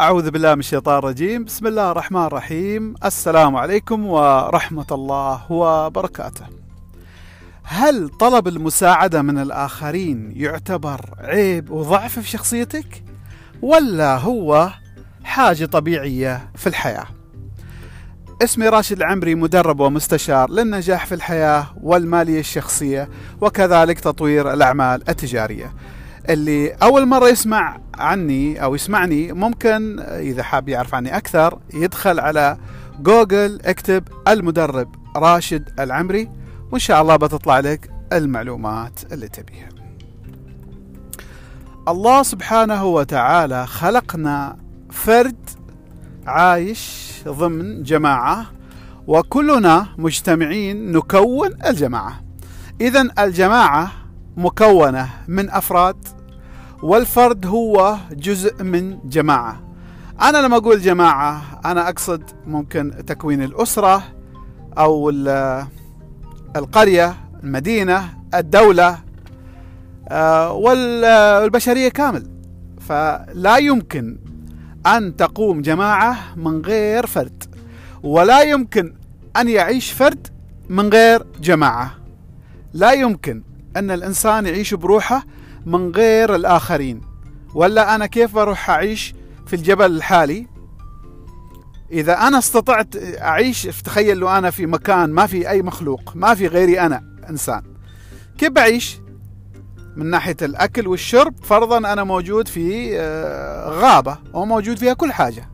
[0.00, 6.44] أعوذ بالله من الشيطان الرجيم بسم الله الرحمن الرحيم السلام عليكم ورحمة الله وبركاته
[7.62, 13.04] هل طلب المساعدة من الآخرين يعتبر عيب وضعف في شخصيتك؟
[13.62, 14.70] ولا هو
[15.24, 17.06] حاجة طبيعية في الحياة؟
[18.42, 23.08] اسمي راشد العمري مدرب ومستشار للنجاح في الحياة والمالية الشخصية
[23.40, 25.72] وكذلك تطوير الأعمال التجارية
[26.28, 32.56] اللي أول مرة يسمع عني أو يسمعني ممكن إذا حاب يعرف عني أكثر يدخل على
[33.00, 36.30] جوجل اكتب المدرب راشد العمري
[36.70, 39.68] وإن شاء الله بتطلع لك المعلومات اللي تبيها.
[41.88, 44.56] الله سبحانه وتعالى خلقنا
[44.90, 45.50] فرد
[46.26, 48.46] عايش ضمن جماعة
[49.06, 52.20] وكلنا مجتمعين نكون الجماعة.
[52.80, 53.92] إذا الجماعة
[54.36, 55.96] مكونة من أفراد
[56.82, 59.60] والفرد هو جزء من جماعة.
[60.22, 64.02] أنا لما أقول جماعة أنا أقصد ممكن تكوين الأسرة
[64.78, 65.10] أو
[66.56, 68.98] القرية المدينة الدولة
[70.08, 72.26] آه، والبشرية كامل.
[72.80, 74.18] فلا يمكن
[74.86, 77.44] أن تقوم جماعة من غير فرد
[78.02, 78.94] ولا يمكن
[79.36, 80.26] أن يعيش فرد
[80.68, 81.90] من غير جماعة.
[82.72, 83.42] لا يمكن
[83.76, 85.24] أن الإنسان يعيش بروحه
[85.70, 87.00] من غير الآخرين.
[87.54, 89.14] ولا أنا كيف بروح أعيش
[89.46, 90.46] في الجبل الحالي؟
[91.92, 96.46] إذا أنا استطعت أعيش تخيل لو أنا في مكان ما في أي مخلوق ما في
[96.46, 97.62] غيري أنا إنسان.
[98.38, 99.00] كيف بعيش؟
[99.96, 105.48] من ناحية الأكل والشرب فرضا أنا موجود في آه، غابة وموجود فيها كل حاجة.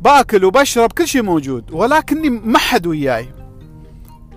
[0.00, 3.34] باكل وبشرب كل شيء موجود ولكني ما حد وياي.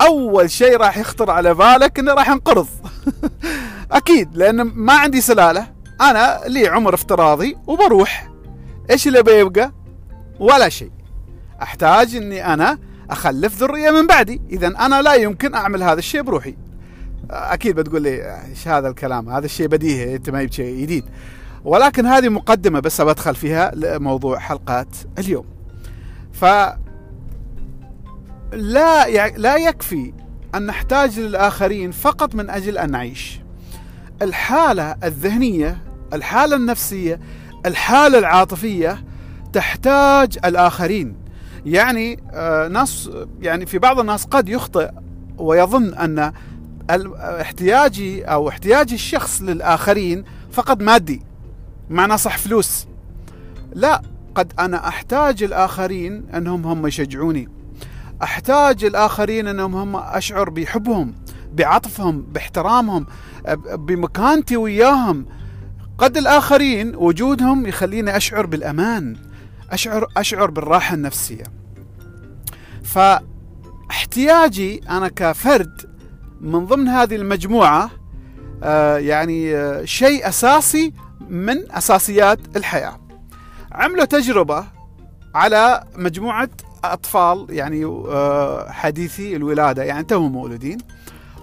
[0.02, 2.68] أول شيء راح يخطر على بالك انه راح أنقرض.
[3.92, 5.68] أكيد لأن ما عندي سلالة.
[6.02, 8.30] أنا لي عمر افتراضي وبروح.
[8.90, 9.72] إيش اللي بيبقى؟
[10.40, 10.92] ولا شيء.
[11.62, 12.78] أحتاج إني أنا
[13.10, 14.42] أخلف ذرية من بعدي.
[14.50, 16.56] اذا أنا لا يمكن أعمل هذا الشيء بروحي.
[17.30, 21.06] أكيد بتقول لي إيش هذا الكلام؟ هذا الشيء بديهي أنت ما شيء جديد.
[21.64, 24.88] ولكن هذه مقدمة بس بدخل فيها لموضوع حلقات
[25.20, 25.46] اليوم.
[26.32, 26.46] ف
[28.54, 30.14] لا يكفي
[30.56, 33.42] أن نحتاج للآخرين فقط من أجل أن نعيش.
[34.22, 35.78] الحالة الذهنية
[36.14, 37.20] الحالة النفسية
[37.66, 39.04] الحالة العاطفية
[39.54, 41.16] تحتاج الآخرين.
[41.66, 43.10] يعني آه ناس
[43.42, 44.90] يعني في بعض الناس قد يخطئ
[45.38, 46.34] ويظن أن
[47.42, 51.24] احتياجي أو احتياج الشخص للآخرين فقط مادي
[51.90, 52.88] معنى صح فلوس.
[53.74, 54.02] لا
[54.36, 57.50] قد أنا أحتاج الآخرين أنهم هم يشجعوني.
[58.24, 61.14] أحتاج الآخرين أنهم هم أشعر بحبهم.
[61.58, 63.06] بعطفهم باحترامهم
[63.74, 65.26] بمكانتي وياهم.
[65.98, 69.16] قد الآخرين وجودهم يخليني أشعر بالأمان
[69.72, 71.44] أشعر أشعر بالراحة النفسية.
[72.84, 75.98] فاحتياجي أنا كفرد
[76.42, 77.90] من ضمن هذه المجموعة
[78.64, 80.94] آه، يعني آه، شيء أساسي
[81.30, 83.00] من أساسيات الحياة.
[83.72, 84.66] عملوا تجربة
[85.36, 86.50] على مجموعة
[86.84, 89.84] أطفال يعني آه، حديثي الولادة.
[89.84, 90.78] يعني توهم مولودين.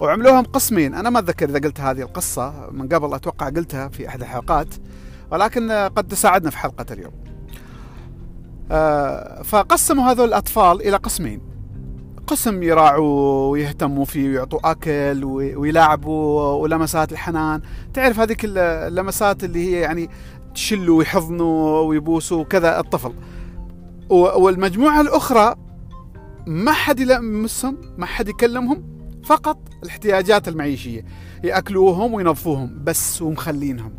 [0.00, 0.94] وعملوهم قسمين.
[0.94, 4.74] أنا ما أتذكر إذا قلت هذه القصة من قبل أتوقع قلتها في احد الحلقات
[5.30, 7.12] ولكن قد تساعدنا في حلقة اليوم.
[8.70, 11.40] آه، فقسموا هذول الأطفال إلى قسمين.
[12.26, 17.62] قسم يراعوا ويهتموا فيه ويعطوا أكل ويلاعبوا ولمسات الحنان.
[17.94, 20.10] تعرف هذيك اللمسات اللي هي يعني
[20.54, 23.12] تشلوا ويحضنوا ويبوسوا وكذا الطفل.
[24.10, 25.54] والمجموعة الأخرى
[26.46, 28.93] ما حد يلمسهم ما حد يكلمهم
[29.26, 31.04] فقط الاحتياجات المعيشية.
[31.44, 33.92] يأكلوهم وينظفوهم بس ومخلينهم.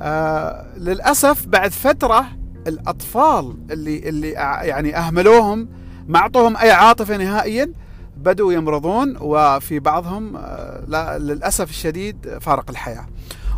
[0.00, 2.26] آه للأسف بعد فترة
[2.66, 5.68] الأطفال اللي اللي يعني أهملوهم
[6.08, 7.72] ما أعطوهم أي عاطفة نهائيا
[8.16, 13.06] بدوا يمرضون وفي بعضهم آه للأسف الشديد فارق الحياة.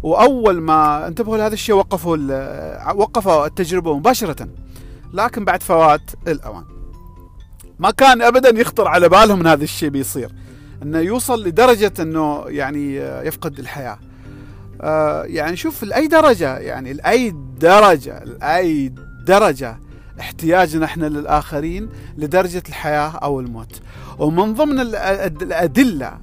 [0.02, 2.16] وأول ما انتبهوا لهذا الشيء وقفوا
[2.92, 4.48] وقفوا التجربة مباشرة.
[5.12, 6.64] لكن بعد فوات الأوان.
[7.78, 10.32] ما كان أبدا يخطر على بالهم أن هذا الشيء بيصير.
[10.82, 13.98] أنه يوصل لدرجة أنه يعني يفقد الحياة.
[14.80, 18.92] آه يعني شوف لأي درجة يعني لأي درجة لأي
[19.26, 19.78] درجة
[20.20, 23.80] احتياجنا إحنا للآخرين لدرجة الحياة أو الموت.
[24.18, 26.18] ومن ضمن الأدلة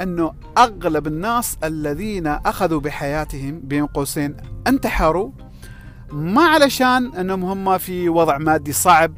[0.00, 4.36] أنه أغلب الناس الذين أخذوا بحياتهم بين قوسين
[4.66, 5.30] انتحروا
[6.12, 9.12] ما علشان أنهم هم في وضع مادي صعب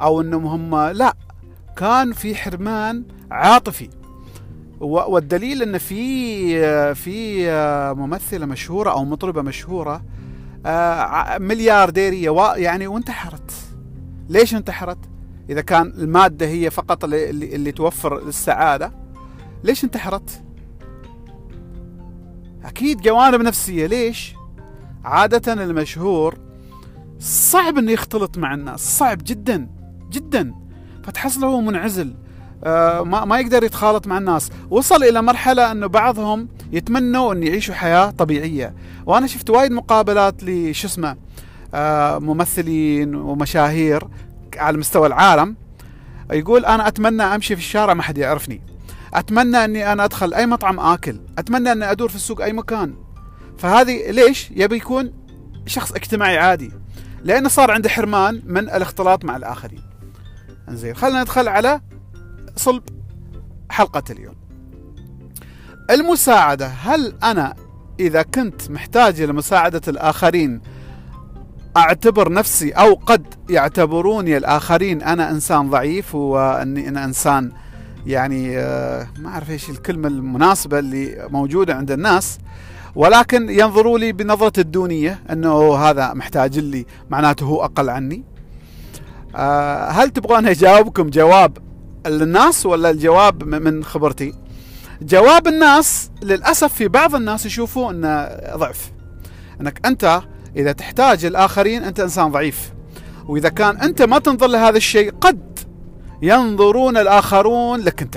[0.00, 1.14] أو أنهم هم لا
[1.76, 3.90] كان في حرمان عاطفي.
[4.82, 7.46] والدليل إن في في
[7.96, 10.02] ممثلة مشهورة أو مطربة مشهورة
[10.66, 13.52] آه، مليارديرية يعني وانتحرت.
[14.28, 14.98] ليش انتحرت؟
[15.50, 18.92] إذا كان المادة هي فقط اللي, اللي توفر السعادة
[19.64, 20.42] ليش انتحرت؟
[22.64, 23.86] أكيد جوانب نفسية.
[23.86, 24.34] ليش؟
[25.04, 26.38] عادة المشهور
[27.18, 29.68] صعب إنه يختلط مع الناس صعب جدا
[30.10, 30.54] جدا.
[31.04, 32.14] فتحصله هو منعزل.
[32.64, 34.50] ما, ما يقدر يتخالط مع الناس.
[34.70, 38.74] وصل إلى مرحلة إنه بعضهم يتمنوا ان يعيشوا حياة طبيعية.
[39.06, 41.16] وأنا شفت وايد مقابلات لشو اسمه
[41.74, 44.08] آه ممثلين ومشاهير
[44.56, 45.56] على مستوى العالم.
[46.32, 48.62] يقول أنا أتمنى أمشي في الشارع ما حد يعرفني.
[49.14, 51.20] أتمنى إني أنا أدخل أي مطعم آكل.
[51.38, 52.94] أتمنى إني أدور في السوق أي مكان.
[53.58, 55.12] فهذه ليش؟ يبي يكون
[55.66, 56.72] شخص اجتماعي عادي.
[57.22, 59.82] لأنه صار عنده حرمان من الاختلاط مع الآخرين.
[60.68, 61.80] زين خلينا ندخل على
[62.56, 62.82] صلب
[63.70, 64.34] حلقة اليوم.
[65.90, 67.54] المساعدة هل أنا
[68.00, 70.60] إذا كنت محتاج لمساعده الآخرين
[71.76, 77.52] أعتبر نفسي أو قد يعتبروني الآخرين أنا إنسان ضعيف وأني أنا إنسان
[78.06, 82.38] يعني آه، ما أعرف إيش الكلمة المناسبة اللي موجودة عند الناس
[82.94, 88.24] ولكن ينظروا لي بنظرة الدونية إنه هذا محتاج لي معناته هو أقل عني.
[89.36, 91.58] آه، هل تبغون أجاوبكم جواب
[92.06, 94.34] الناس ولا الجواب من خبرتي؟
[95.02, 98.90] جواب الناس للأسف في بعض الناس يشوفوا إنه ضعف.
[99.60, 100.22] إنك أنت
[100.56, 102.72] إذا تحتاج الآخرين أنت إنسان ضعيف.
[103.26, 105.58] وإذا كان أنت ما تنظر لهذا الشيء قد
[106.22, 108.16] ينظرون الآخرون لك أنت.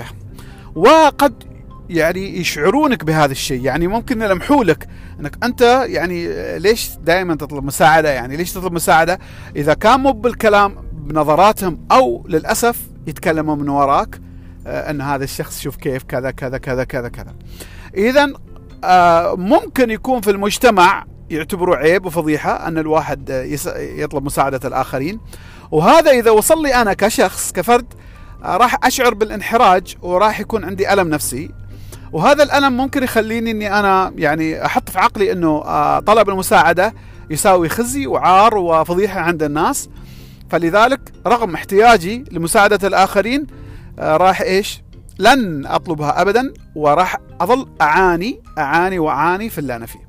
[0.74, 1.42] وقد
[1.90, 3.64] يعني يشعرونك بهذا الشيء.
[3.64, 4.88] يعني ممكن يلمحوا لك
[5.20, 6.28] إنك أنت يعني
[6.58, 9.18] ليش دائما تطلب مساعدة؟ يعني ليش تطلب مساعدة؟
[9.56, 14.20] إذا كان مو بالكلام بنظراتهم أو للأسف يتكلموا من وراك
[14.66, 17.34] آه، إن هذا الشخص شوف كيف كذا كذا كذا كذا كذا.
[17.96, 18.32] اذا
[18.84, 23.30] آه، ممكن يكون في المجتمع يعتبروا عيب وفضيحة أن الواحد
[23.76, 25.20] يطلب مساعدة الآخرين.
[25.70, 27.86] وهذا إذا وصل لي أنا كشخص كفرد
[28.44, 31.50] آه، راح أشعر بالانحراج وراح يكون عندي ألم نفسي.
[32.12, 35.60] وهذا الألم ممكن يخليني إني أنا يعني أحط في عقلي إنه
[35.98, 36.94] طلب المساعدة
[37.30, 39.88] يساوي خزي وعار وفضيحة عند الناس.
[40.50, 43.46] فلذلك رغم احتياجي لمساعدة الآخرين
[43.98, 44.82] آه، راح إيش
[45.18, 50.06] لن أطلبها أبدا وراح أظل أعاني أعاني وأعاني في اللي أنا فيه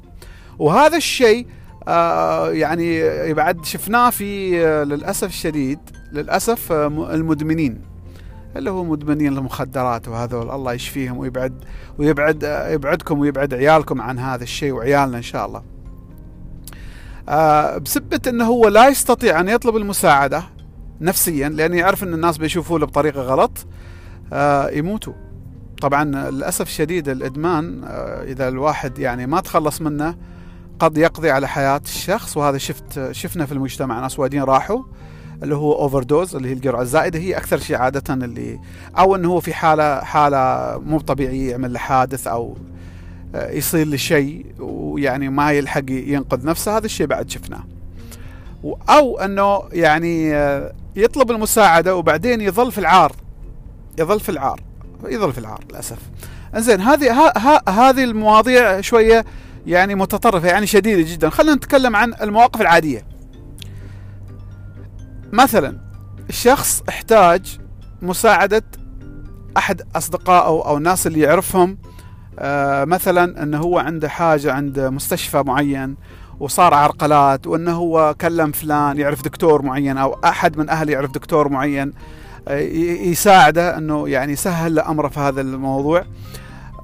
[0.60, 1.48] وهذا الشيء
[1.88, 5.80] آه، يعني بعد شفناه في آه، للأسف الشديد
[6.12, 7.82] للأسف المدمنين
[8.56, 11.54] اللي هو مدمنين المخدرات وهذول الله يشفيهم ويبعد
[11.98, 15.64] ويبعد يبعدكم ويبعد عيالكم عن هذا الشيء وعيالنا إن شاء الله.
[17.30, 20.44] آه بسبة إنه هو لا يستطيع أن يطلب المساعدة
[21.02, 23.52] نفسيا لأن يعرف إن الناس بيشوفوه بطريقة غلط
[24.34, 25.14] آه يموتوا.
[25.82, 30.16] طبعا للأسف الشديد الإدمان آه إذا الواحد يعني ما تخلص منه
[30.80, 32.38] قد يقضي على حياة الشخص.
[32.38, 34.84] وهذا شفت شفنا في المجتمع ناس وايدين راحوا
[35.44, 38.60] اللي هو overdose اللي هي الجرعه الزائدة هي أكثر شيء عادة اللي
[38.98, 42.58] أو إنه هو في حالة حالة مو طبيعية يعمل حادث أو
[43.36, 47.64] يصير له شيء ويعني ما يلحق ينقذ نفسه هذا الشيء بعد شفناه.
[48.90, 53.12] أو أنه يعني آه، يطلب المساعدة وبعدين يظل في العار
[54.00, 54.62] يظل في العار
[55.04, 55.98] يظل في العار للأسف.
[56.56, 57.32] إنزين هذه
[57.70, 59.26] هذه المواضيع شوية
[59.68, 61.30] يعني متطرفة يعني شديدة جدا.
[61.30, 63.06] خلينا نتكلم عن المواقف العادية.
[65.34, 65.78] مثلا
[66.30, 67.60] الشخص احتاج
[68.02, 68.64] مساعدة
[69.58, 71.87] أحد أصدقائه أو الناس اللي يعرفهم آه،
[72.86, 75.96] مثلا انه هو عنده حاجة عند مستشفى معين
[76.40, 81.50] وصار عرقلات وإنه هو كلم فلان يعرف دكتور معين أو أحد من اهله يعرف دكتور
[81.50, 81.94] معين
[82.48, 82.60] آه،
[83.10, 86.04] يساعده إنه يعني يسهل له أمره في هذا الموضوع.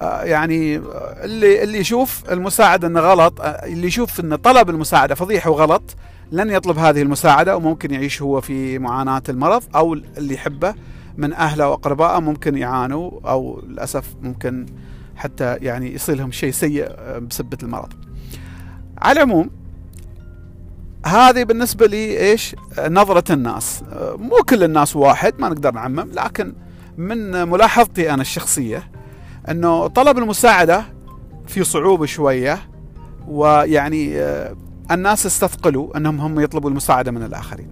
[0.01, 0.81] آه، يعني
[1.23, 5.95] اللي اللي يشوف المساعدة إنه غلط اللي يشوف إن طلب المساعدة فضيحة وغلط
[6.31, 10.73] لن يطلب هذه المساعدة وممكن يعيش هو في معاناة المرض أو اللي يحبه
[11.17, 14.65] من أهله وأقربائه ممكن يعانوا أو للأسف ممكن
[15.15, 17.93] حتى يعني يصير لهم شيء سيء آه، بسبة المرض.
[18.97, 19.49] على العموم
[21.05, 22.55] هذه بالنسبة لي إيش؟
[22.87, 23.83] نظرة الناس.
[23.91, 26.53] آه، مو كل الناس واحد ما نقدر نعمم لكن
[26.97, 28.91] من ملاحظتي أنا الشخصية
[29.49, 30.85] إنه طلب المساعدة
[31.47, 32.59] في صعوبة شوية
[33.27, 34.55] ويعني آه،
[34.91, 37.67] الناس استثقلوا إنهم هم يطلبوا المساعدة من الآخرين.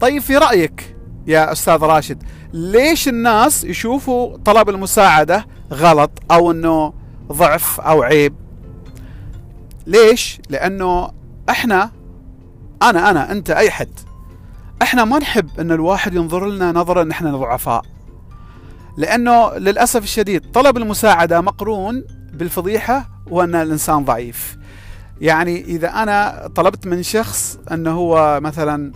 [0.00, 0.96] طيب في رأيك
[1.26, 2.22] يا أستاذ راشد
[2.52, 6.92] ليش الناس يشوفوا طلب المساعدة غلط أو إنه
[7.32, 8.34] ضعف أو عيب.
[9.86, 11.10] ليش؟ لأنه
[11.50, 11.90] إحنا
[12.82, 13.90] أنا أنا أنت أي حد.
[14.82, 17.82] إحنا ما نحب إن الواحد ينظر لنا نظرة إن إحنا ضعفاء.
[18.96, 24.56] لأنه للأسف الشديد طلب المساعدة مقرون بالفضيحة وأن الإنسان ضعيف.
[25.20, 28.92] يعني إذا أنا طلبت من شخص إنه هو مثلا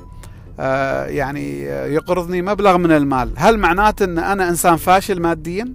[0.61, 5.75] آه، يعني يقرضني مبلغ من المال هل معناته إن أنا إنسان فاشل ماديا؟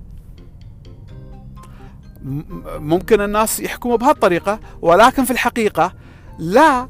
[2.80, 5.94] ممكن الناس يحكموا بهالطريقة ولكن في الحقيقة
[6.40, 6.88] لا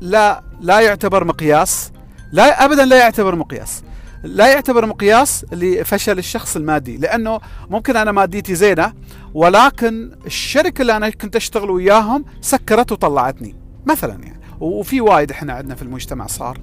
[0.00, 1.92] لا لا يعتبر مقياس
[2.32, 3.82] لا ابدا لا يعتبر مقياس.
[4.22, 8.92] لا يعتبر مقياس لفشل الشخص المادي لأنه ممكن أنا ماديتي زينة
[9.34, 13.56] ولكن الشركة اللي أنا كنت أشتغل وياهم سكرت وطلعتني
[13.86, 14.40] مثلا يعني.
[14.60, 16.58] وفي وايد إحنا عندنا في المجتمع صار.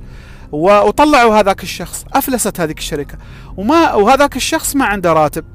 [0.52, 3.18] وطلعوا هذاك الشخص أفلست هذيك الشركة.
[3.58, 5.46] وما وهذاك الشخص ما عنده راتب.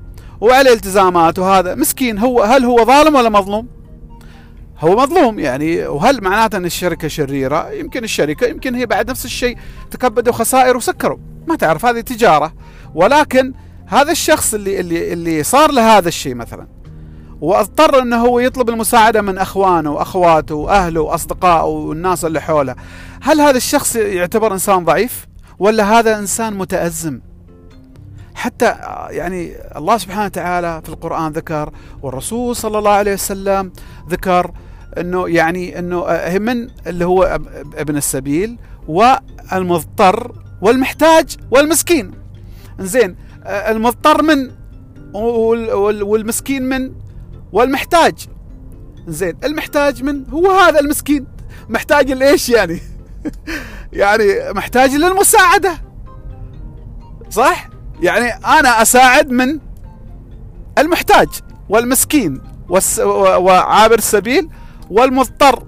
[0.43, 1.75] وعليه التزامات وهذا.
[1.75, 3.69] مسكين هو هل هو ظالم ولا مظلوم؟
[4.81, 9.57] هو مظلوم يعني وهل معناته إن الشركة شريرة؟ يمكن الشركة يمكن هي بعد نفس الشيء
[9.91, 11.19] تكبدوا خسائر وسكروا.
[11.49, 12.53] ما تعرف هذه تجارة.
[12.95, 13.53] ولكن
[13.87, 16.67] هذا الشخص اللي اللي اللي صار له هذا الشيء مثلا
[17.41, 22.75] واضطر إنه هو يطلب المساعدة من أخوانه وأخواته وأهله وأصدقائه والناس اللي حوله.
[23.23, 25.27] هل هذا الشخص يعتبر إنسان ضعيف؟
[25.59, 27.21] ولا هذا إنسان متأزم؟
[28.43, 28.75] حتى
[29.11, 31.73] يعني الله سبحانه وتعالى في القرآن ذكر
[32.03, 33.73] والرسول صلى الله عليه وسلم
[34.09, 34.51] ذكر
[34.99, 36.07] إنه يعني إنه
[36.39, 37.41] من اللي هو
[37.77, 38.59] ابن السبيل
[38.89, 40.33] والمضطر
[40.63, 42.11] والمحتاج والمسكين.
[42.81, 44.51] زين المضطر من
[46.03, 46.93] والمسكين من
[47.53, 48.29] والمحتاج.
[49.07, 51.27] زين المحتاج من هو هذا المسكين.
[51.69, 52.81] محتاج لإيش يعني؟
[53.93, 55.73] يعني محتاج للمساعدة.
[57.31, 57.72] صح؟
[58.03, 59.59] يعني أنا أساعد من
[60.79, 61.29] المحتاج
[61.69, 62.41] والمسكين
[63.39, 64.49] وعابر السبيل
[64.91, 65.63] والمضطر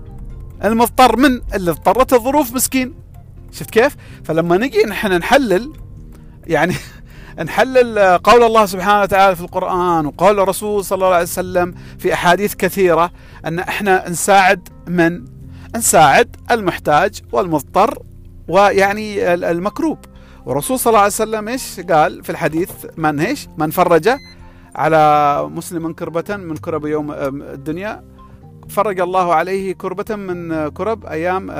[0.64, 2.94] المضطر من اللي اضطرت الظروف مسكين
[3.52, 5.72] شفت كيف؟ فلما نجي نحن نحلل
[6.46, 6.74] يعني
[7.44, 12.54] نحلل قول الله سبحانه وتعالى في القرآن وقول الرسول صلى الله عليه وسلم في أحاديث
[12.54, 13.10] كثيرة
[13.46, 15.24] أن إحنا نساعد من؟
[15.76, 17.98] نساعد المحتاج والمضطر
[18.48, 19.98] ويعني المكروب
[20.46, 24.08] والرسول صلى الله عليه وسلم إيش قال في الحديث؟ من إيش؟ من فرج
[24.74, 28.04] على مسلم كربة من كرب يوم الدنيا.
[28.68, 31.54] فرج الله عليه كربة من كرب أيام آه،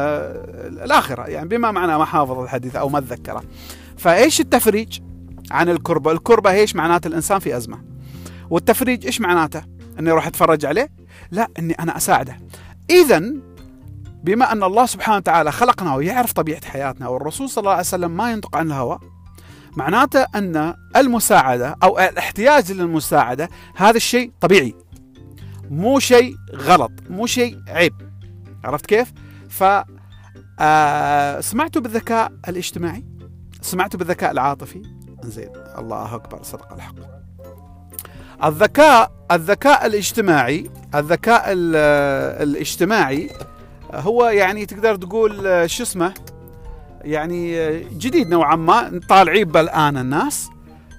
[0.68, 1.22] الآخرة.
[1.22, 3.42] يعني بما معنى ما حافظ الحديث أو ما تذكره.
[3.96, 5.00] فإيش التفريج
[5.50, 7.78] عن الكربة؟ الكربة إيش معناته؟ الإنسان في أزمة.
[8.50, 9.62] والتفريج إيش معناته؟
[9.98, 10.88] أني أروح أتفرج عليه؟
[11.30, 12.36] لا أني أنا أساعده.
[12.90, 13.32] إذا
[14.24, 18.32] بما أن الله سبحانه وتعالى خلقنا ويعرف طبيعة حياتنا والرسول صلى الله عليه وسلم ما
[18.32, 18.98] ينطق عن الهوى
[19.76, 24.74] معناته أن المساعدة أو الاحتياج للمساعدة هذا الشيء طبيعي
[25.70, 27.94] مو شيء غلط مو شيء عيب
[28.64, 29.12] عرفت كيف؟
[29.48, 29.64] ف
[30.60, 33.04] آه سمعتوا بالذكاء الاجتماعي؟
[33.60, 34.82] سمعتوا بالذكاء العاطفي؟
[35.24, 36.94] زين الله أكبر صدق الحق.
[38.44, 43.30] الذكاء الذكاء الاجتماعي الذكاء الاجتماعي
[44.00, 46.14] هو يعني تقدر تقول آه، شو اسمه؟
[47.04, 50.50] يعني آه، جديد نوعا ما طالعين بالآن الناس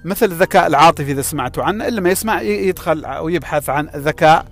[0.04, 4.46] مثل الذكاء العاطفي إذا سمعتوا عنه إلا ما يسمع يدخل ويبحث عن الذكاء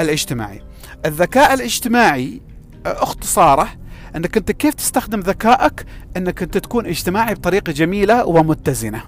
[0.00, 0.62] الاجتماعي.
[1.06, 2.40] الذكاء الاجتماعي
[2.86, 3.68] آه، اختصاره
[4.16, 5.86] إنك انت كيف تستخدم ذكائك؟
[6.16, 9.02] إنك انت تكون اجتماعي بطريقة جميلة ومتزنة.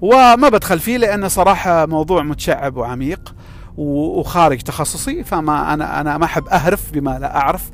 [0.00, 3.34] وما بدخل فيه لأنه صراحة موضوع متشعب وعميق
[3.76, 7.70] وخارج تخصصي فما أنا أنا ما أحب أهرف بما لا أعرف.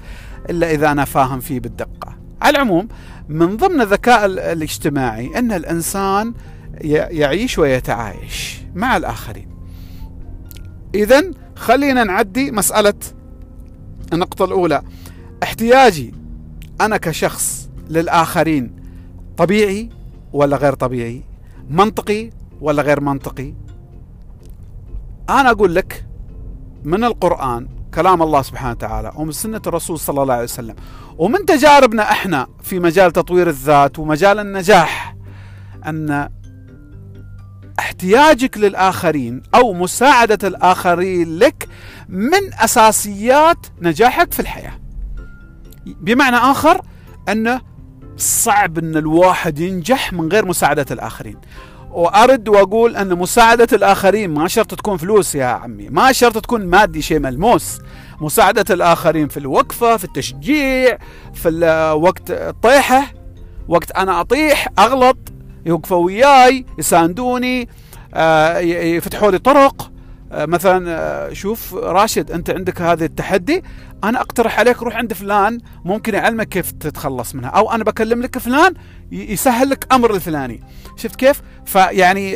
[0.50, 2.16] إلا إذا أنا فاهم فيه بالدقة.
[2.42, 2.88] على العموم
[3.28, 6.34] من ضمن الذكاء الاجتماعي أن الإنسان
[7.10, 9.48] يعيش ويتعايش مع الآخرين.
[10.94, 11.22] اذا
[11.56, 12.94] خلينا نعدي مسألة
[14.12, 14.82] النقطة الأولى
[15.42, 16.14] احتياجي
[16.80, 18.76] أنا كشخص للآخرين
[19.36, 19.88] طبيعي
[20.32, 21.22] ولا غير طبيعي؟
[21.70, 22.30] منطقي
[22.60, 23.54] ولا غير منطقي؟
[25.30, 26.04] أنا أقول لك
[26.84, 30.76] من القرآن كلام الله سبحانه وتعالى ومن سنة الرسول صلى الله عليه وسلم.
[31.18, 35.16] ومن تجاربنا إحنا في مجال تطوير الذات ومجال النجاح
[35.86, 36.28] أن
[37.78, 41.68] احتياجك للآخرين أو مساعدة الآخرين لك
[42.08, 44.80] من أساسيات نجاحك في الحياة.
[45.86, 46.80] بمعنى آخر
[47.28, 47.60] أنه
[48.16, 51.36] صعب أن الواحد ينجح من غير مساعدة الآخرين.
[51.92, 57.02] وأرد وأقول أن مساعدة الآخرين ما شرط تكون فلوس يا عمي ما شرط تكون مادي
[57.02, 57.78] شيء ملموس.
[58.20, 60.98] مساعدة الآخرين في الوقفة في التشجيع
[61.34, 61.48] في
[62.02, 63.12] وقت الطيحه
[63.68, 65.18] وقت أنا أطيح أغلط
[65.66, 67.68] يوقفوا وياي يساندوني
[68.14, 69.92] آه، يفتحوا لي طرق.
[70.32, 73.62] آه، مثلا آه، شوف راشد أنت عندك هذا التحدي
[74.04, 77.50] أنا أقترح عليك روح عند فلان ممكن يعلمك كيف تتخلص منها.
[77.50, 78.74] أو أنا بكلم لك فلان
[79.12, 80.62] يسهل لك أمر الفلاني.
[80.96, 82.32] شفت كيف؟ فيعني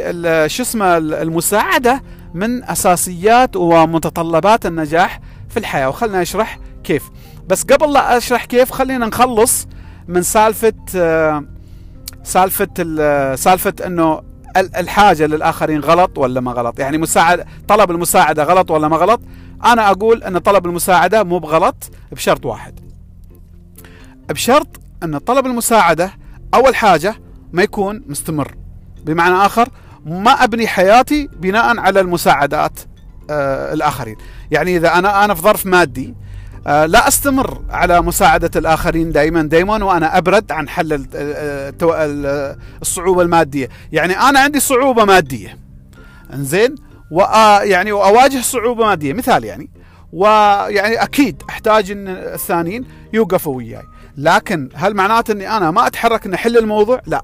[0.49, 2.02] شو اسمه المساعدة
[2.35, 5.88] من أساسيات ومتطلبات النجاح في الحياة.
[5.88, 7.02] وخلنا نشرح كيف.
[7.49, 9.66] بس قبل لا أشرح كيف خلينا نخلص
[10.08, 11.44] من سالفة آه،
[12.25, 14.23] سالفة سالفة إنه
[14.56, 16.78] الحاجة للآخرين غلط ولا ما غلط.
[16.78, 19.20] يعني مساعد طلب المساعدة غلط ولا ما غلط؟
[19.64, 22.80] أنا أقول أن طلب المساعدة مو بغلط بشرط واحد.
[24.28, 26.10] بشرط أن طلب المساعدة
[26.54, 27.14] أول حاجة
[27.52, 28.54] ما يكون مستمر.
[29.04, 29.68] بمعنى آخر
[30.06, 32.80] ما أبني حياتي بناء على المساعدات
[33.30, 34.16] آه الآخرين.
[34.50, 36.14] يعني إذا أنا أنا في ظرف مادي
[36.66, 41.06] آه لا أستمر على مساعدة الآخرين دائما دائما وأنا أبرد عن حل
[42.82, 43.68] الصعوبة المادية.
[43.92, 45.58] يعني أنا عندي صعوبة مادية.
[46.34, 46.75] إنزين؟
[47.10, 49.12] ويعني واواجه صعوبة مادية.
[49.12, 49.70] مثال يعني.
[50.12, 53.82] ويعني أكيد أحتاج إن الثانيين يوقفوا وياي.
[54.16, 57.22] لكن هل معناته إني أنا ما أتحرك إني أحل الموضوع؟ لا.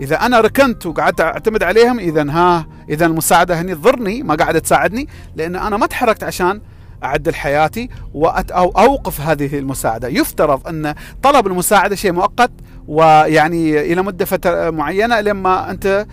[0.00, 5.08] إذا أنا ركنت وقعدت أعتمد عليهم إذا ها إذا المساعدة هني تضرني ما قاعدة تساعدني
[5.36, 6.60] لأن أنا ما تحركت عشان
[7.04, 12.50] أعدل حياتي وأت أو أوقف هذه المساعدة، يفترض إن طلب المساعدة شيء مؤقت
[12.88, 16.06] ويعني إلى مدة فترة معينة لما أنت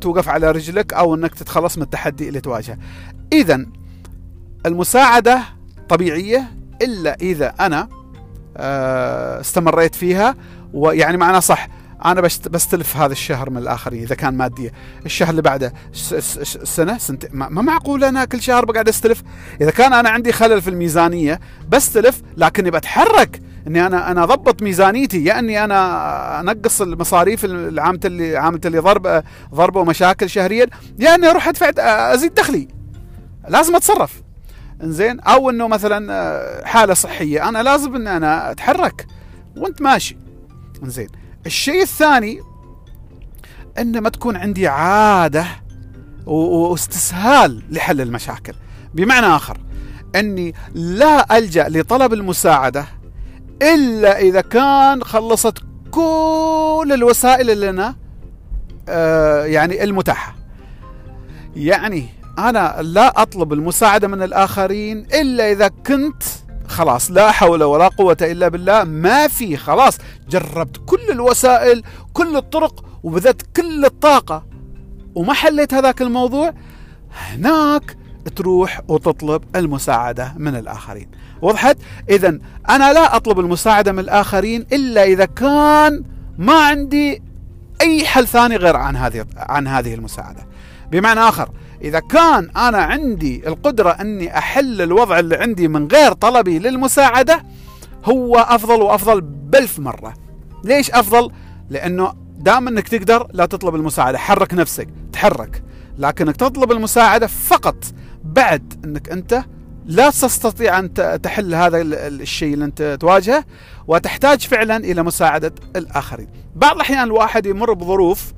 [0.00, 2.78] توقف على رجلك أو إنك تتخلص من التحدي اللي تواجهه.
[3.32, 3.66] اذا
[4.66, 5.42] المساعدة
[5.88, 6.44] طبيعية
[6.82, 7.88] إلا إذا أنا
[8.56, 10.34] آه، استمريت فيها
[10.72, 11.68] ويعني معناه صح
[12.04, 14.72] أنا بستلف هذا الشهر من الاخرين إذا كان ماديه
[15.06, 15.72] الشهر اللي بعده
[16.64, 19.22] سنة سنتين ما معقول أنا كل شهر بقعد أستلف
[19.60, 25.24] إذا كان أنا عندي خلل في الميزانية بستلف لكني بتحرك إني أنا أنا أضبط ميزانيتي
[25.24, 29.22] يا اني أنا أنقص المصاريف العامة اللي عامة اللي ضرب
[29.54, 30.66] ضربة ومشاكل شهريا
[30.98, 31.70] يا اني أروح أدفع
[32.14, 32.68] أزيد دخلي.
[33.48, 34.22] لازم أتصرف.
[34.82, 39.06] إنزين؟ أو إنه مثلا آه، حالة صحية أنا لازم إن أنا أتحرك.
[39.56, 40.16] وأنت ماشي.
[40.82, 41.08] إنزين؟
[41.46, 42.40] الشيء الثاني
[43.78, 45.46] إن ما تكون عندي عادة
[46.26, 48.54] واستسهال لحل المشاكل.
[48.94, 49.58] بمعنى آخر
[50.16, 52.86] إني لا ألجأ لطلب المساعدة
[53.62, 55.58] إلا إذا كان خلصت
[55.90, 57.96] كل الوسائل اللي أنا
[58.88, 60.34] آه يعني المتاحة.
[61.56, 66.22] يعني أنا لا أطلب المساعدة من الآخرين إلا إذا كنت
[66.68, 72.84] خلاص لا حول ولا قوة إلا بالله ما في خلاص جربت كل الوسائل كل الطرق
[73.02, 74.46] وبذلت كل الطاقة.
[75.14, 76.54] وما حليت هذاك الموضوع؟
[77.12, 77.96] هناك
[78.36, 81.10] تروح وتطلب المساعدة من الآخرين.
[81.42, 81.76] وضحت؟
[82.10, 82.38] إذا
[82.70, 86.04] أنا لا أطلب المساعدة من الآخرين إلا إذا كان
[86.38, 87.22] ما عندي
[87.80, 90.46] أي حل ثاني غير عن هذه عن هذه المساعدة
[90.90, 91.48] بمعنى آخر
[91.82, 97.42] إذا كان أنا عندي القدرة أني أحل الوضع اللي عندي من غير طلبي للمساعدة
[98.04, 100.14] هو أفضل وأفضل بألف مرة
[100.64, 101.30] ليش أفضل؟
[101.70, 105.62] لأنه دام أنك تقدر لا تطلب المساعدة حرك نفسك تحرك
[105.98, 107.84] لكنك تطلب المساعدة فقط
[108.24, 109.44] بعد أنك أنت
[109.88, 113.44] لا تستطيع أن تحل هذا الشيء اللي أنت تواجهه
[113.86, 116.28] وتحتاج فعلا إلى مساعدة الآخرين.
[116.56, 118.32] بعض الأحيان الواحد يمر بظروف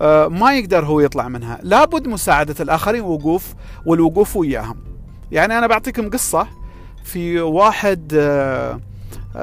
[0.00, 1.58] آه، ما يقدر هو يطلع منها.
[1.62, 3.54] لابد مساعدة الآخرين وقوف
[3.86, 4.76] والوقوف وياهم.
[5.32, 6.46] يعني أنا بعطيكم قصة
[7.04, 8.80] في واحد آه،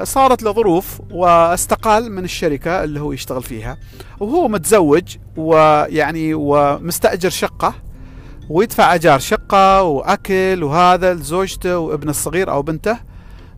[0.02, 3.78] صارت له ظروف واستقال من الشركة اللي هو يشتغل فيها.
[4.20, 7.74] وهو متزوج ويعني ومستأجر شقة.
[8.48, 12.98] ويدفع أجار شقة وأكل وهذا لزوجته وابنه الصغير أو بنته.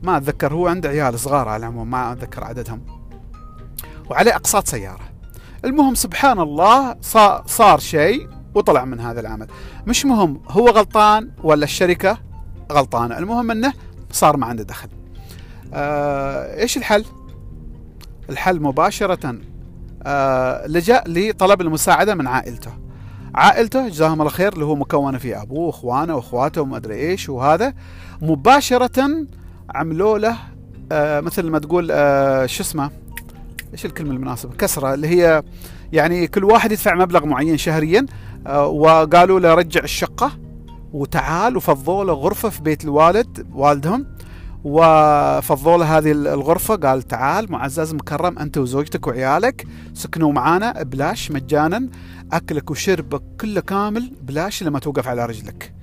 [0.03, 2.87] ما أتذكر هو عنده عيال صغار على العموم ما أتذكر عددهم.
[4.11, 5.05] وعليه أقساط سيارة.
[5.65, 6.97] المهم سبحان الله
[7.47, 9.47] صار شيء وطلع من هذا العمل.
[9.87, 12.19] مش مهم هو غلطان ولا الشركة
[12.73, 13.73] غلطانة المهم إنه
[14.11, 14.89] صار ما عنده دخل.
[15.75, 17.05] آه إيش الحل؟
[18.31, 19.39] الحل مباشرة
[20.03, 22.84] آه لجأ لطلب المساعدة من عائلته.
[23.35, 27.75] عائلته جزاهم الله خير اللي هو مكونة في أبوه وإخوانه وإخواته وما أدري إيش وهذا
[28.23, 29.27] مباشرة
[29.75, 30.37] عملوا له
[30.93, 32.91] آه مثل ما تقول آه شو اسمه؟
[33.73, 35.43] إيش الكلمة المناسبة؟ كسرة اللي هي
[35.93, 38.07] يعني كل واحد يدفع مبلغ معين شهريا
[38.47, 40.33] آه، وقالوا له رجع الشقة
[40.93, 44.07] وتعال وفضوا له غرفة في بيت الوالد والدهم
[44.65, 46.77] وفضوا له هذه الغرفة.
[46.77, 51.89] قال تعال معزز مكرم أنت وزوجتك وعيالك سكنوا معانا بلاش مجانا
[52.33, 55.75] أكلك وشربك كله كامل بلاش لما توقف على رجلك.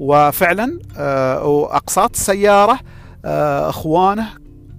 [0.00, 2.78] وفعلا آه، وأقساط السيارة
[3.24, 4.28] آه، أخوانه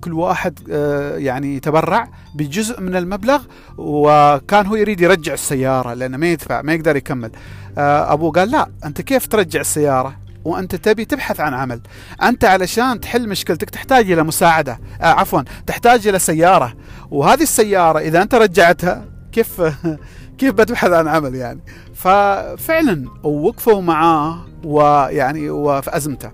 [0.01, 3.41] كل واحد آه، يعني تبرع بجزء من المبلغ
[3.77, 7.31] وكان هو يريد يرجع السيارة لأنه ما يدفع ما يقدر يكمل.
[7.77, 11.81] أبوه قال لا أنت كيف ترجع السيارة؟ وأنت تبي تبحث عن عمل.
[12.23, 16.73] أنت علشان تحل مشكلتك تحتاج إلى مساعدة آه عفوا تحتاج إلى سيارة.
[17.11, 19.61] وهذه السيارة إذا أنت رجعتها كيف
[20.37, 21.59] كيف بتبحث عن عمل يعني؟
[21.95, 26.31] ففعلا وقفوا معاه ويعني وفي ازمته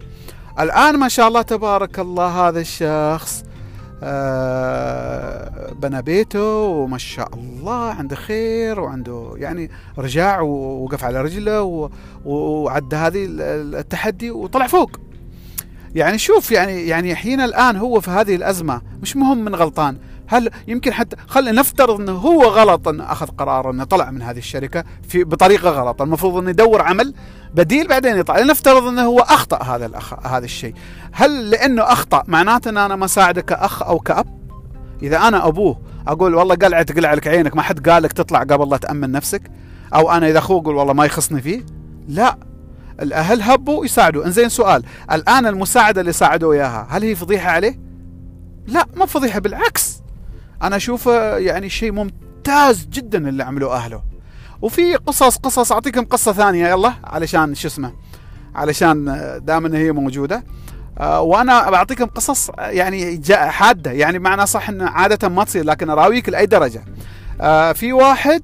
[0.60, 3.44] الآن ما شاء الله تبارك الله هذا الشخص
[5.82, 11.90] بنى بيته وما شاء الله عنده خير وعنده يعني رجع ووقف على رجله
[12.26, 14.92] وعدى هذه التحدي وطلع فوق.
[15.96, 19.98] يعني شوف يعني يعني حين الآن هو في هذه الأزمة مش مهم من غلطان.
[20.28, 24.38] هل يمكن حتى خلينا نفترض إنه هو غلط انه أخذ قرار إنه طلع من هذه
[24.38, 26.02] الشركة في بطريقة غلط.
[26.02, 27.14] المفروض إنه يدور عمل
[27.54, 30.28] بديل بعدين يطلع لنفترض إنه هو أخطأ هذا الأخ...
[30.28, 30.74] هذا الشيء.
[31.12, 34.28] هل لأنه أخطأ معناته إن أنا ما ساعده كأخ أو كأب؟
[35.04, 38.70] إذا أنا أبوه أقول والله قلعه تقلع لك عينك ما حد قال لك تطلع قبل
[38.70, 39.42] لا تأمن نفسك.
[39.94, 41.66] أو أنا إذا أخوه أقول والله ما يخصني فيه.
[42.08, 42.38] لا.
[43.02, 44.26] الأهل هبوا يساعدوا.
[44.26, 47.80] إنزين سؤال الآن المساعدة اللي ساعدوا إياها هل هي فضيحة عليه؟
[48.68, 50.02] لا ما فضيحة بالعكس.
[50.64, 54.11] أنا أشوفه يعني شيء ممتاز جدا اللي عملوه أهله.
[54.62, 57.94] وفي قصص قصص أعطيكم قصة ثانية يلا علشان شو اسمه
[58.56, 59.06] علشان
[59.44, 60.44] دام هي موجودة.
[60.98, 66.30] آه، وأنا بعطيكم قصص يعني حادة يعني معنى صح إن عادة ما تصير لكن أراويك
[66.30, 66.86] لأي درجة.
[67.42, 68.42] آه، في واحد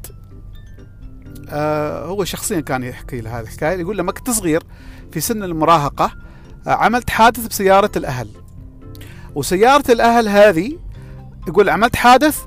[1.49, 4.63] آه، هو شخصيا كان يحكي له هذه الحكاية يقول لما كنت صغير
[5.12, 6.12] في سن المراهقة
[6.67, 8.30] عملت حادث بسيارة الأهل.
[9.36, 10.80] وسيارة الأهل هذه
[11.47, 12.39] يقول عملت حادث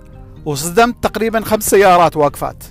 [0.45, 2.65] وصدمت تقريبا خمس سيارات واقفات.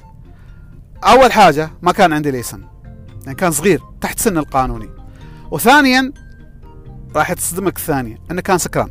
[1.03, 2.63] أول حاجة ما كان عندي ليسن
[3.25, 4.89] يعني كان صغير تحت سن القانوني.
[5.51, 6.13] وثانيا
[7.15, 8.89] راح تصدمك الثانية إنه كان سكران.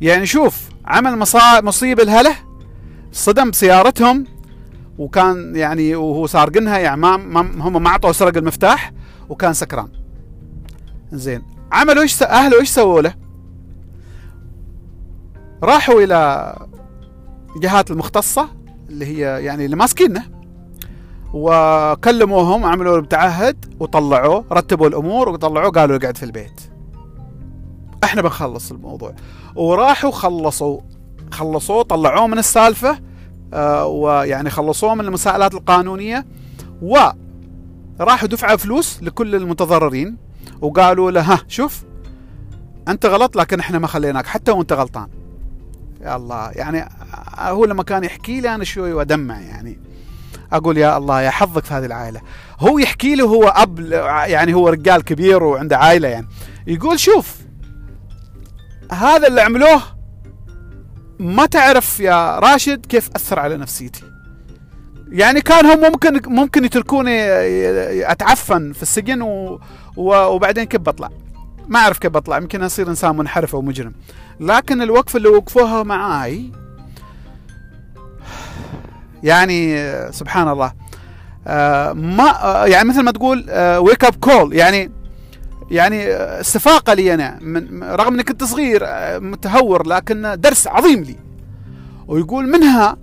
[0.00, 1.18] يعني شوف عمل
[1.62, 2.36] مصيبة لهله
[3.12, 4.24] صدم بسيارتهم
[4.98, 8.92] وكان يعني وهو سارقنها يعني ما, ما هم ما أعطوه سرق المفتاح
[9.28, 9.88] وكان سكران.
[11.12, 11.42] زين.
[11.72, 13.14] عملوا إيش أهله إيش سووا له؟
[15.62, 16.52] راحوا إلى
[17.56, 18.48] الجهات المختصة
[18.88, 20.35] اللي هي يعني اللي ماسكينه.
[21.36, 26.60] وكلموهم عملوا بتعهد وطلعوه رتبوا الأمور وطلعوه قالوا اقعد في البيت.
[28.04, 29.14] إحنا بنخلص الموضوع.
[29.54, 30.80] وراحوا خلصوا
[31.30, 32.98] خلصوه طلعوه من السالفة
[33.54, 36.26] آه ويعني خلصوه من المساءلات القانونية.
[36.82, 40.16] وراحوا دفعوا فلوس لكل المتضررين
[40.60, 41.84] وقالوا له ها شوف
[42.88, 45.08] أنت غلط لكن إحنا ما خليناك حتى وأنت غلطان.
[46.00, 46.88] يا الله يعني
[47.38, 49.78] هو لما كان يحكي لي أنا شوي ودمع يعني.
[50.52, 52.20] أقول يا الله يا حظك في هذه العائلة.
[52.60, 53.80] هو يحكي له هو أب
[54.26, 56.26] يعني هو رجال كبير وعنده عائلة يعني.
[56.66, 57.36] يقول شوف
[58.92, 59.82] هذا اللي عملوه
[61.18, 64.02] ما تعرف يا راشد كيف أثر على نفسيتي.
[65.08, 67.12] يعني كان هم ممكن ممكن يتركوني
[68.12, 69.60] أتعفن في السجن و...
[69.96, 71.08] وبعدين كيف بطلع؟
[71.68, 73.92] ما أعرف كيف بطلع يمكن أصير إنسان منحرف أو مجرم.
[74.40, 76.52] لكن الوقفه اللي وقفوها معاي
[79.22, 79.76] يعني
[80.12, 80.72] سبحان الله.
[81.46, 83.46] آه، ما آه، يعني مثل ما تقول
[83.78, 84.90] wake up call يعني
[85.70, 91.16] يعني استفاقة لي أنا من رغم إني كنت صغير آه، متهور لكن درس عظيم لي.
[92.08, 92.96] ويقول منها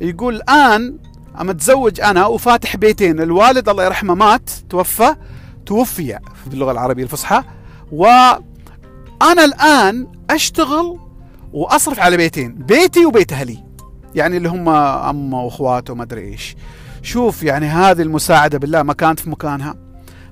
[0.00, 0.98] يقول الان
[1.40, 3.20] متزوج أنا وفاتح بيتين.
[3.20, 5.14] الوالد الله يرحمه مات توفى
[5.66, 7.42] توفي باللغة العربية الفصحى.
[7.92, 10.98] وأنا الآن أشتغل
[11.52, 13.69] وأصرف على بيتين بيتي وبيت أهلي
[14.14, 16.56] يعني اللي هم أمه وأخواته وما أدري إيش.
[17.02, 19.74] شوف يعني هذه المساعدة بالله ما كانت في مكانها.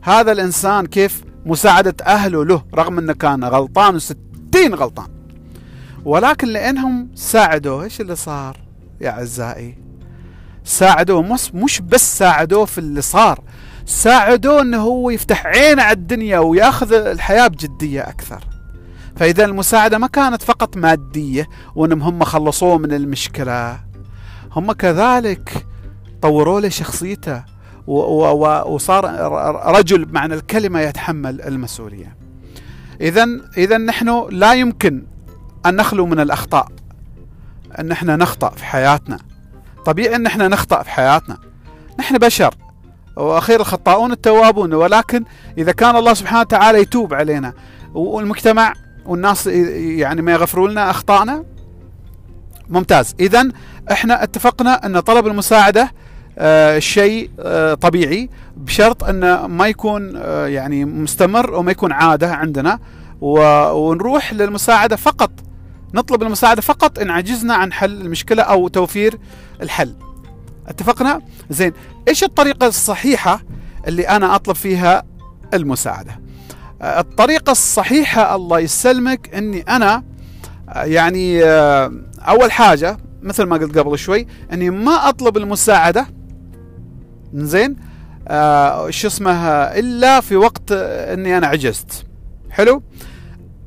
[0.02, 5.06] هذا الإنسان كيف مساعدة أهله له رغم إنه كان غلطان وستين غلطان.
[6.04, 8.56] ولكن لأنهم ساعدوه إيش اللي صار
[9.00, 9.78] يا أعزائي؟
[10.64, 13.40] ساعدوه مش بس ساعدوه في اللي صار
[13.86, 18.44] ساعدوه إنه هو يفتح عينه على الدنيا ويأخذ الحياة بجدية أكثر.
[19.18, 23.80] فإذا المساعدة ما كانت فقط مادية وأنهم هم خلصوه من المشكلة.
[24.52, 25.66] هم كذلك
[26.22, 27.44] طوروا له شخصيته
[27.86, 29.04] وصار
[29.76, 32.16] رجل معنى الكلمة يتحمل المسؤولية.
[33.00, 33.26] إذا
[33.56, 35.06] إذا نحن لا يمكن
[35.66, 36.68] أن نخلو من الأخطاء.
[37.78, 39.18] أن إحنا نخطأ في حياتنا.
[39.86, 41.38] طبيعي أن إحنا نخطأ في حياتنا.
[41.98, 42.54] نحن بشر
[43.16, 45.24] وأخير الخطاؤون التوابون ولكن
[45.58, 47.52] إذا كان الله سبحانه وتعالى يتوب علينا
[47.94, 48.74] والمجتمع
[49.08, 51.44] والناس يعني ما يغفروا لنا اخطائنا
[52.68, 53.14] ممتاز.
[53.20, 53.48] اذا
[53.92, 55.92] إحنا اتفقنا أن طلب المساعدة
[56.38, 62.78] آه شيء آه طبيعي بشرط انه ما يكون آه يعني مستمر وما يكون عادة عندنا.
[63.20, 65.30] ونروح للمساعدة فقط.
[65.94, 69.18] نطلب المساعدة فقط إن عجزنا عن حل المشكلة أو توفير
[69.62, 69.94] الحل.
[70.68, 71.72] اتفقنا؟ زين.
[72.08, 73.40] إيش الطريقة الصحيحة
[73.86, 75.02] اللي أنا أطلب فيها
[75.54, 76.20] المساعدة؟
[76.82, 80.04] الطريقة الصحيحة الله يسلمك إني أنا
[80.68, 86.06] يعني آه، أول حاجة مثل ما قلت قبل شوي إني ما أطلب المساعدة.
[87.34, 87.76] زين
[88.28, 92.06] آه شو اسمه؟ إلا في وقت إني أنا عجزت.
[92.50, 92.82] حلو؟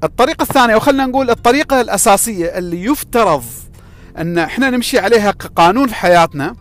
[0.04, 3.44] الطريقة الثانية وخلنا نقول الطريقة الأساسية اللي يفترض
[4.18, 6.56] أن إحنا نمشي عليها كقانون في حياتنا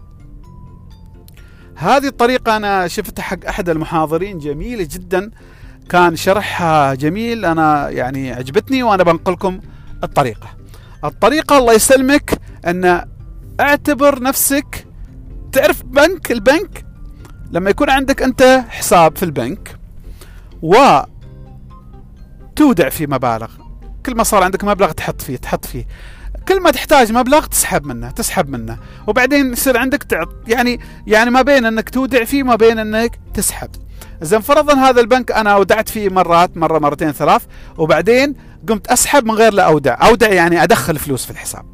[1.77, 5.31] هذه الطريقة أنا شفتها حق أحد المحاضرين جميلة جدا.
[5.91, 7.45] كان شرحها جميل.
[7.45, 9.61] أنا يعني عجبتني وأنا بنقلكم
[10.05, 10.49] الطريقة.
[11.05, 13.05] الطريقة الله يسلمك أن
[13.61, 14.87] اعتبر نفسك
[15.53, 16.85] تعرف بنك البنك
[17.53, 19.77] لما يكون عندك أنت حساب في البنك
[20.63, 20.77] و
[22.57, 23.51] تودع فيه مبالغ.
[24.07, 25.87] كل ما صار عندك مبلغ تحط فيه تحط فيه.
[26.49, 28.79] كل ما تحتاج مبلغ تسحب منه تسحب منه.
[29.07, 33.71] وبعدين يصير عندك تعط يعني يعني ما بين أنك تودع فيه ما بين أنك تسحب.
[34.23, 37.43] زين فرضا هذا البنك أنا اودعت فيه مرات مرة مرتين ثلاث
[37.79, 38.35] وبعدين
[38.69, 39.99] قمت أسحب من غير لا أودع.
[40.09, 41.65] أودع يعني أدخل فلوس في الحساب.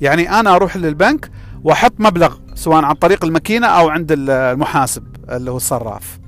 [0.00, 1.30] يعني أنا أروح للبنك
[1.64, 6.18] وأحط مبلغ سواء عن طريق الماكينة أو عند المحاسب اللي هو الصراف.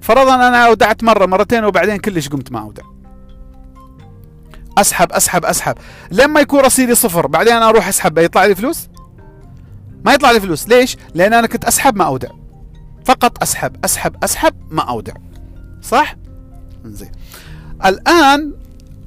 [0.00, 2.82] فرضا أنا اودعت مرة مرتين وبعدين كلش قمت ما أودع.
[4.78, 5.74] أسحب أسحب أسحب.
[6.10, 8.88] لما يكون رصيدي صفر بعدين أنا أروح أسحب يطلع لي فلوس؟
[10.04, 10.68] ما يطلع لي فلوس.
[10.68, 12.28] ليش؟ لأن أنا كنت أسحب ما أودع.
[13.08, 15.12] فقط أسحب أسحب أسحب ما أودع.
[15.82, 16.16] صح؟
[16.84, 17.12] زين.
[17.84, 18.52] الآن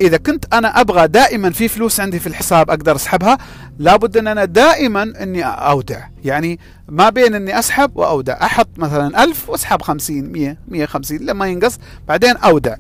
[0.02, 3.38] إذا كنت أنا أبغى دائما في فلوس عندي في الحساب أقدر أسحبها
[3.80, 6.08] لابد أن أنا دائما إني أودع.
[6.24, 8.38] يعني ما بين إني أسحب وأودع.
[8.42, 12.76] أحط مثلا ألف وأسحب خمسين مية مية خمسين لما ينقص بعدين أودع.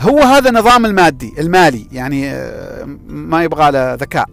[0.00, 4.26] هو هذا النظام المادي المالي يعني آه، ما يبغى له ذكاء.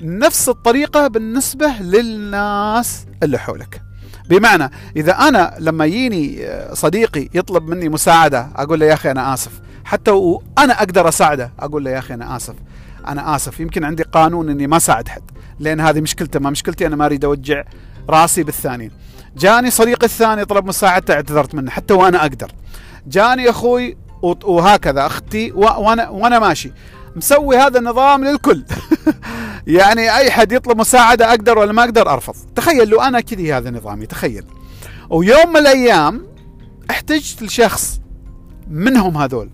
[0.00, 3.87] نفس الطريقة بالنسبة للناس اللي حولك.
[4.28, 9.52] بمعنى إذا أنا لما يجيني صديقي يطلب مني مساعدة أقول له يا أخي أنا آسف.
[9.84, 12.54] حتى وأنا أقدر أساعده أقول له يا أخي أنا آسف.
[13.08, 13.60] أنا آسف.
[13.60, 15.22] يمكن عندي قانون إني ما أساعد حد
[15.60, 16.40] لأن هذه مشكلته.
[16.40, 17.64] ما مشكلتي أنا ما أريد أوجع
[18.10, 18.90] رأسي بالثاني.
[19.36, 22.52] جاني صديقي الثاني طلب مساعدته اعتذرت منه حتى وأنا أقدر.
[23.06, 23.96] جاني أخوي
[24.44, 26.72] وهكذا أختي وأنا وأنا ماشي.
[27.18, 28.64] مسوي هذا النظام للكل.
[29.66, 32.34] يعني أي حد يطلب مساعدة أقدر ولا ما أقدر أرفض.
[32.54, 34.44] تخيل لو أنا كذي هذا نظامي تخيل.
[35.10, 36.26] ويوم من الأيام
[36.90, 38.00] احتجت لشخص
[38.70, 39.50] منهم هذول.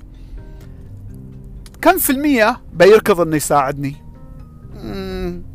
[1.82, 3.96] كم في المية بيركض إنه يساعدني؟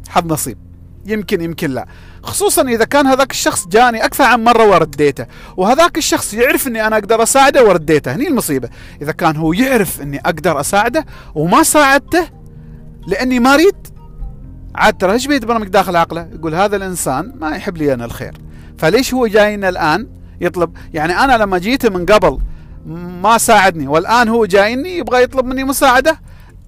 [0.09, 0.57] حظ نصيب.
[1.05, 1.87] يمكن يمكن لا.
[2.23, 5.25] خصوصا إذا كان هذاك الشخص جاني أكثر عن مرة ورديته
[5.57, 8.69] وهذاك الشخص يعرف إني أنا أقدر أساعده ورديته هني المصيبة.
[9.01, 11.05] إذا كان هو يعرف إني أقدر أساعده
[11.35, 12.27] وما ساعدته
[13.07, 13.87] لأني ما أريد
[14.75, 18.33] عاد ترى إيش بيت برمج داخل عقله؟ يقول هذا الإنسان ما يحب لي أنا الخير.
[18.77, 20.07] فليش هو جاينا الآن
[20.41, 22.39] يطلب؟ يعني أنا لما جيته من قبل
[23.21, 26.19] ما ساعدني والآن هو جايني يبغى يطلب مني مساعدة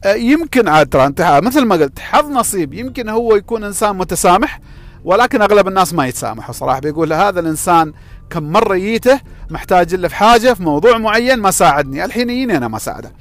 [0.03, 2.73] أه، يمكن عاد ترى انت مثل ما قلت حظ نصيب.
[2.73, 4.59] يمكن هو يكون إنسان متسامح
[5.03, 6.79] ولكن أغلب الناس ما يتسامحوا صراحة.
[6.79, 7.93] بيقول هذا الإنسان
[8.29, 12.05] كم مرة جيته محتاج له في حاجة في موضوع معين ما ساعدني.
[12.05, 13.11] الحين يجيني أنا ما ساعده.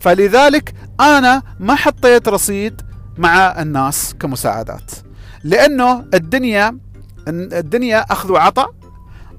[0.00, 2.80] فلذلك أنا ما حطيت رصيد
[3.18, 4.90] مع الناس كمساعدات.
[5.44, 6.78] لأنه الدنيا
[7.28, 8.74] الدنيا أخذ وعطاء.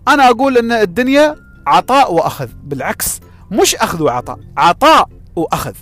[0.08, 1.36] أنا أقول إن الدنيا
[1.68, 2.50] عطاء وأخذ.
[2.64, 3.20] بالعكس
[3.52, 5.74] مش أخذ وعطاء عطاء وأخذ.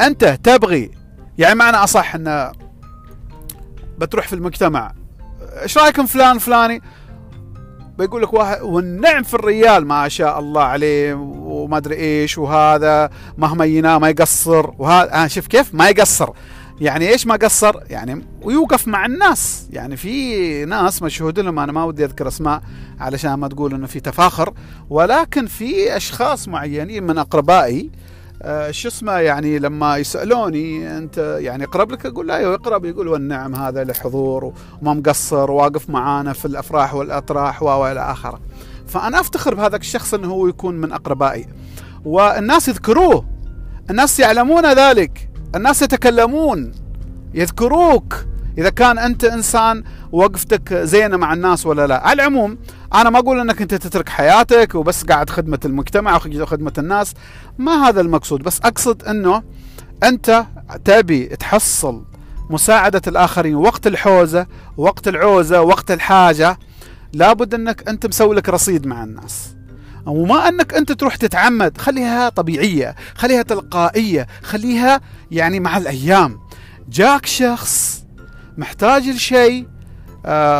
[0.00, 0.90] أنت تبغي
[1.38, 2.52] يعني معنى أصح إن
[3.98, 4.92] بتروح في المجتمع
[5.62, 6.82] إيش رأيكم فلان فلاني؟
[7.98, 13.64] بيقول لك واحد والنعم في الريال ما شاء الله عليه وما أدري إيش وهذا مهما
[13.64, 16.30] ينام ما يقصر وهذا آه شوف كيف؟ ما يقصر.
[16.80, 19.68] يعني إيش ما قصر؟ يعني ويوقف مع الناس.
[19.70, 22.62] يعني في ناس مشهود لهم أنا ما ودي أذكر أسماء
[23.00, 24.52] علشان ما تقول إنه في تفاخر
[24.90, 27.90] ولكن في أشخاص معينين من أقربائي
[28.70, 32.84] شو اسمه يعني لما يسألوني أنت يعني اقرب لك؟ أقول لا أيوه يقرب.
[32.84, 34.44] يقول والنعم هذا له حضور
[34.82, 38.40] وما مقصر واقف معانا في الأفراح والأطراح والى آخره.
[38.86, 41.46] فأنا أفتخر بهذا الشخص إنه هو يكون من أقربائي.
[42.04, 43.24] والناس يذكروه.
[43.90, 45.30] الناس يعلمون ذلك.
[45.54, 46.72] الناس يتكلمون.
[47.34, 48.14] يذكروك.
[48.58, 52.06] إذا كان أنت إنسان وقفتك زينة مع الناس ولا لا.
[52.06, 52.58] على العموم
[52.94, 57.14] أنا ما أقول إنك أنت تترك حياتك وبس قاعد خدمة المجتمع وخدمه الناس.
[57.58, 59.42] ما هذا المقصود بس أقصد إنه
[60.02, 60.44] أنت
[60.84, 62.04] تبي تحصل
[62.50, 66.58] مساعدة الآخرين وقت الحوزة وقت العوزة وقت الحاجة
[67.12, 69.54] لابد أنك أنت مسوي لك رصيد مع الناس.
[70.06, 76.40] وما أنك أنت تروح تتعمد خليها طبيعية خليها تلقائية خليها يعني مع الأيام.
[76.88, 78.04] جاك شخص
[78.58, 79.66] محتاج لشيء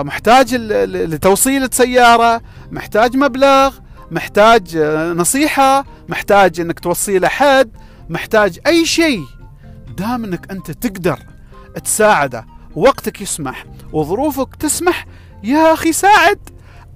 [0.02, 3.74] محتاج لتوصيلة سيارة محتاج مبلغ
[4.10, 7.70] محتاج آه، نصيحة محتاج إنك توصي له حد
[8.08, 9.24] محتاج أي شيء.
[9.98, 11.18] دام إنك أنت تقدر
[11.84, 15.06] تساعده وقتك يسمح وظروفك تسمح
[15.42, 16.38] يا أخي ساعد.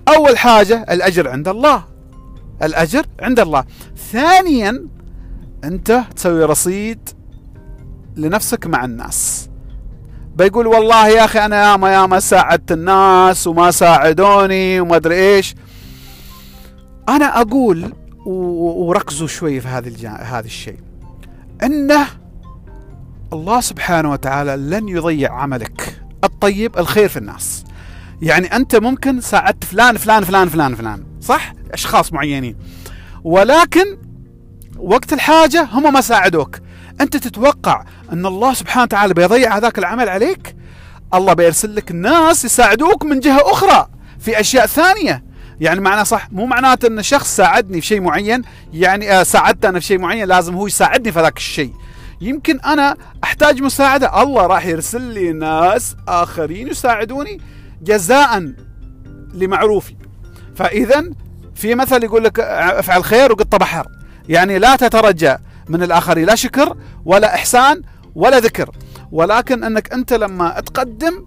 [0.09, 1.85] أول حاجة الأجر عند الله.
[2.63, 3.65] الأجر عند الله.
[4.13, 4.89] ثانيا
[5.65, 7.09] أنت تسوي رصيد
[8.17, 9.49] لنفسك مع الناس.
[10.37, 15.55] بيقول والله يا أخي أنا ياما ياما ساعدت الناس وما ساعدوني وما أدري إيش.
[17.09, 17.93] أنا أقول
[18.27, 20.79] وركزوا شوي في هذا هذا الشيء.
[21.63, 22.07] إنه
[23.33, 26.03] الله سبحانه وتعالى لن يضيع عملك.
[26.25, 27.65] الطيب الخير في الناس.
[28.23, 31.05] يعني أنت ممكن ساعدت فلان فلان فلان فلان فلان.
[31.21, 32.57] صح؟ أشخاص معينين.
[33.25, 33.99] ولكن
[34.77, 36.59] وقت الحاجة هم ما ساعدوك.
[37.01, 40.57] أنت تتوقع أن الله سبحانه وتعالى بيضيع هذاك العمل عليك؟
[41.15, 45.25] الله بيرسل لك ناس يساعدوك من جهة أخرى في أشياء ثانية.
[45.61, 49.81] يعني معناه صح مو معناته أن شخص ساعدني في شيء معين يعني آه ساعدته أنا
[49.81, 51.73] في شيء معين لازم هو يساعدني في ذاك الشيء.
[52.21, 54.23] يمكن أنا أحتاج مساعدة.
[54.23, 57.41] الله راح يرسل لي ناس آخرين يساعدوني
[57.83, 58.53] جزاء
[59.35, 59.97] لمعروفي.
[60.55, 61.05] فاذا
[61.55, 63.87] في مثل يقول لك أفعل خير وقط بحر.
[64.29, 65.37] يعني لا تترجى.
[65.73, 66.27] من الآخرين.
[66.27, 67.83] لا شكر ولا إحسان
[68.15, 68.71] ولا ذكر.
[69.13, 71.27] ولكن أنك أنت لما تقدم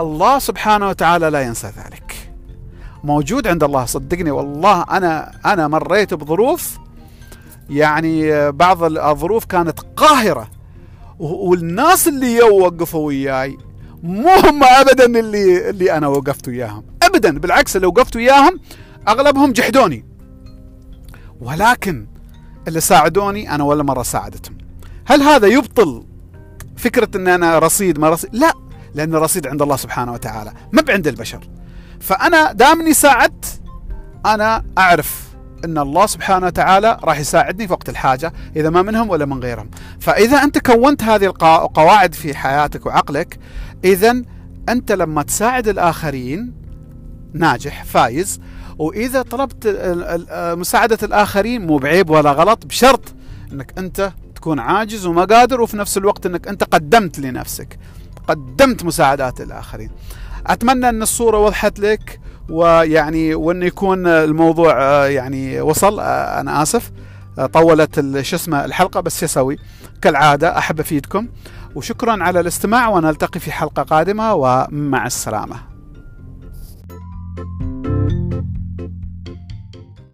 [0.00, 2.32] الله سبحانه وتعالى لا ينسى ذلك.
[3.04, 3.84] موجود عند الله.
[3.84, 6.78] صدقني والله أنا أنا مريت بظروف
[7.70, 10.50] يعني بعض الظروف كانت قاهرة.
[11.18, 13.58] والناس اللي يوقفوا وياي
[14.02, 16.84] مو هم ابدا اللي اللي أنا وقفت وياهم.
[17.02, 18.60] ابدا بالعكس لو وقفت وياهم
[19.08, 20.04] أغلبهم جحدوني.
[21.40, 22.06] ولكن
[22.68, 24.58] اللي ساعدوني أنا ولا مرة ساعدتهم.
[25.06, 26.04] هل هذا يبطل
[26.76, 28.54] فكرة إن أنا رصيد ما رصيد؟ لا
[28.94, 31.48] لأن الرصيد عند الله سبحانه وتعالى ما بعند البشر.
[32.00, 33.60] فأنا دامني ساعدت
[34.26, 35.30] أنا أعرف
[35.64, 39.70] إن الله سبحانه وتعالى راح يساعدني في وقت الحاجة إذا ما منهم ولا من غيرهم.
[40.00, 43.38] فإذا أنت كونت هذه القواعد في حياتك وعقلك
[43.84, 44.22] اذا
[44.68, 46.60] أنت لما تساعد الآخرين
[47.34, 48.40] ناجح فايز
[48.80, 49.78] وإذا طلبت
[50.58, 53.14] مساعدة الآخرين مو بعيب ولا غلط بشرط
[53.52, 57.78] إنك أنت تكون عاجز وما قادر وفي نفس الوقت إنك أنت قدمت لنفسك
[58.28, 59.90] قدمت مساعدات للاخرين
[60.46, 66.00] أتمنى إن الصورة وضحت لك ويعني وإنه يكون الموضوع آه، يعني وصل.
[66.00, 66.90] آه، أنا آسف.
[67.38, 69.56] آه، طولت شو اسمه الحلقة بس شو أسوي؟
[70.02, 71.28] كالعادة أحب أفيدكم.
[71.74, 75.70] وشكرا على الاستماع ونلتقي في حلقة قادمة ومع السلامة.